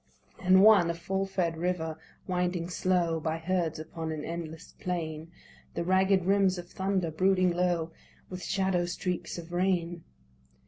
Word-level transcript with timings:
And 0.41 0.63
one, 0.63 0.89
a 0.89 0.95
full 0.95 1.27
fed 1.27 1.57
river 1.57 1.95
winding 2.25 2.69
slow 2.71 3.19
By 3.19 3.37
herds 3.37 3.77
upon 3.77 4.11
an 4.11 4.25
endless 4.25 4.73
plain, 4.79 5.31
The 5.75 5.83
ragged 5.83 6.25
rims 6.25 6.57
of 6.57 6.71
thunder 6.71 7.11
brooding 7.11 7.51
low, 7.51 7.91
With 8.27 8.41
shadow 8.43 8.87
streaks 8.87 9.37
of 9.37 9.53
rain. 9.53 10.03